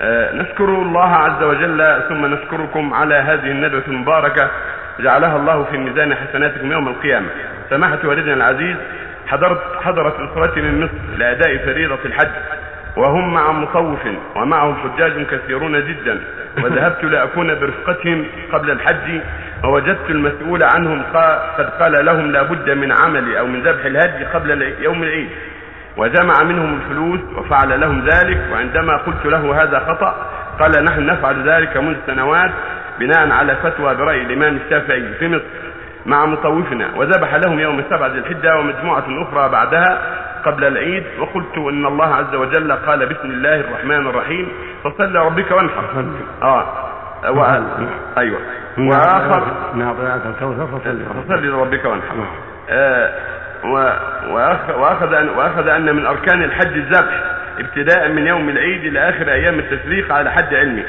[0.00, 4.50] آه، نشكر الله عز وجل ثم نشكركم على هذه الندوة المباركة
[5.00, 7.26] جعلها الله في ميزان حسناتكم يوم القيامة.
[7.70, 8.76] سماحة والدنا العزيز
[9.26, 12.30] حضرت حضرت أسرتي من مصر لأداء فريضة الحج
[12.96, 13.98] وهم مع مطوف
[14.36, 16.20] ومعهم حجاج كثيرون جدا
[16.62, 19.20] وذهبت لأكون برفقتهم قبل الحج
[19.64, 21.02] ووجدت المسؤول عنهم
[21.58, 25.28] قد قال لهم لا بد من عمل أو من ذبح الهدي قبل يوم العيد.
[25.96, 30.14] وجمع منهم الفلوس وفعل لهم ذلك وعندما قلت له هذا خطأ
[30.60, 32.50] قال نحن نفعل ذلك منذ سنوات
[32.98, 35.44] بناء على فتوى برأي الإمام الشافعي في مصر
[36.06, 39.98] مع مطوفنا وذبح لهم يوم السبعة ذي الحجة ومجموعة أخرى بعدها
[40.44, 44.48] قبل العيد وقلت إن الله عز وجل قال بسم الله الرحمن الرحيم
[44.84, 45.84] فصل ربك وانحر.
[46.42, 46.64] آه.
[47.30, 47.44] و...
[48.18, 48.38] أيوه.
[48.78, 49.46] وآخر.
[49.74, 49.94] نعم.
[51.24, 52.14] فصل لربك وانحر.
[52.70, 53.10] آه.
[53.64, 57.20] وأخذ وأخذ أن من أركان الحج الذبح
[57.58, 60.84] ابتداء من يوم العيد إلى آخر أيام التشريق على حد علمي.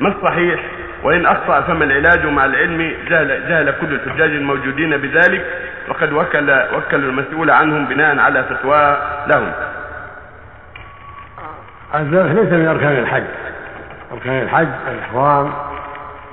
[0.00, 0.60] ما الصحيح؟
[1.02, 5.46] وإن أخطأ فما العلاج مع العلم؟ جهل جهل كل الحجاج الموجودين بذلك
[5.88, 9.52] وقد وكل وكل المسؤول عنهم بناء على فتوى لهم.
[11.94, 13.24] الذبح ليس من أركان الحج.
[14.12, 15.52] أركان الحج الإحرام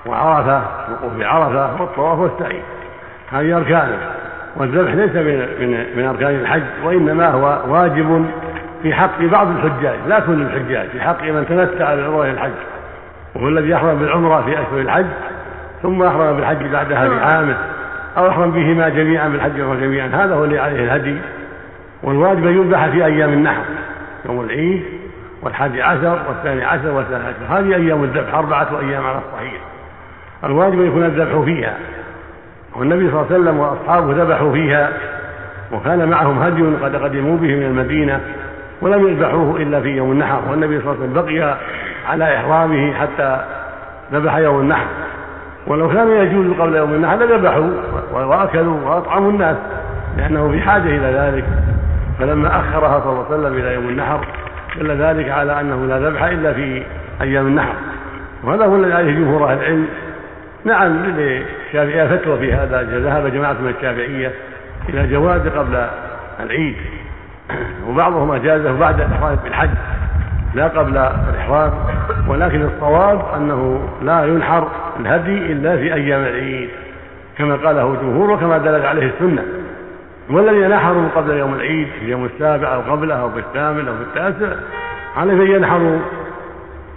[0.05, 2.61] وعرفة الوقوف بعرفه والطواف والسعي.
[3.31, 3.97] هذه أركانه.
[4.58, 8.25] والذبح ليس من من من أركان الحج وإنما هو واجب
[8.83, 12.52] في حق بعض الحجاج لا كل الحجاج في حق من تمتع بالعمرة الحج
[13.36, 15.05] وهو الذي يحرم بالعمرة في أشهر الحج
[15.83, 17.58] ثم يحرم بالحج بعدها بعامه
[18.17, 21.17] أو يحرم بهما جميعا بالحج والعمره جميعا هذا هو اللي عليه الهدي.
[22.03, 23.61] والواجب أن يذبح في أيام النحر
[24.25, 24.83] يوم العيد
[25.42, 29.61] والحادي عشر والثاني عشر والثالث عشر هذه أيام الذبح أربعة أيام على الصحيح.
[30.44, 31.73] الواجب أن يكون الذبح فيها.
[32.75, 34.89] والنبي صلى الله عليه وسلم وأصحابه ذبحوا فيها
[35.71, 38.21] وكان معهم هدي قد قدموا به من المدينة
[38.81, 41.57] ولم يذبحوه إلا في يوم النحر والنبي صلى الله عليه وسلم بقي
[42.09, 43.41] على إحرامه حتى
[44.13, 44.87] ذبح يوم النحر.
[45.67, 47.69] ولو كان يجوز قبل يوم النحر لذبحوا
[48.13, 49.57] وأكلوا وأطعموا الناس
[50.17, 51.45] لأنه في حاجة إلى ذلك.
[52.19, 54.27] فلما أخرها صلى الله عليه وسلم إلى يوم النحر
[54.80, 56.83] دل ذلك على أنه لا ذبح إلا في
[57.21, 57.73] أيام النحر.
[58.43, 59.87] وهذا هو الذي عليه جمهور أهل العلم.
[60.67, 64.32] نعم للشافعية فتوى في هذا ذهب جماعة من الشافعية
[64.89, 65.88] إلى جواز قبل
[66.39, 66.76] العيد.
[67.88, 69.70] وبعضهم أجازه بعد الإحرام بالحج
[70.55, 70.98] لا قبل
[71.30, 71.72] الإحرام
[72.28, 74.67] ولكن الصواب أنه لا ينحر
[75.00, 76.70] الهدي إلا في أيام العيد
[77.38, 79.44] كما قاله الجمهور وكما دلت عليه السنة.
[80.30, 84.02] والذين نحروا قبل يوم العيد في اليوم السابع أو قبله أو في الثامن أو في
[84.02, 84.55] التاسع
[85.17, 85.99] على من ينحروا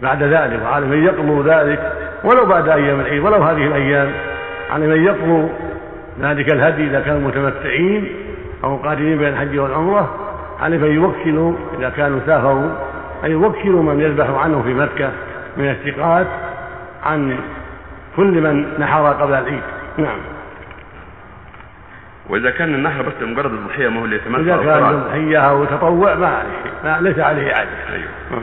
[0.03, 1.93] بعد ذلك وعلى من يقضوا ذلك
[2.25, 4.13] ولو بعد أيام العيد ولو هذه الأيام.
[4.71, 5.49] على من يقضوا
[6.21, 8.09] ذلك الهدي إذا كانوا متمتعين
[8.65, 10.17] أو قادرين بين الحج والعمرة
[10.61, 12.71] على من يوكلوا إذا كانوا سافروا
[13.25, 15.11] ان يوكلوا من يذبح عنه في مكة
[15.57, 16.27] من الثقات
[17.05, 17.39] عن
[18.17, 19.63] كل من نحر قبل العيد.
[19.99, 20.19] نعم.
[22.29, 26.15] وإذا كان النحر بس مجرد الضحية ما هو اللي يتمتع إذا كان الضحية أو تطوع
[26.15, 26.51] ما عليه
[26.85, 28.43] ما ليس عليه عاده أيوه.